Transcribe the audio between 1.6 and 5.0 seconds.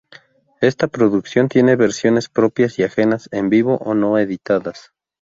versiones, propias y ajenas, en vivo o no editadas.